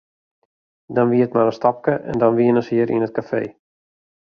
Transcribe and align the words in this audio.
Dan 0.95 1.07
wie 1.11 1.21
it 1.25 1.35
mar 1.35 1.47
in 1.51 1.57
stapke 1.59 1.93
en 2.11 2.17
dan 2.21 2.35
wienen 2.39 2.63
se 2.65 2.73
hjir 2.75 2.93
yn 2.95 3.07
it 3.07 3.15
kafee. 3.17 3.49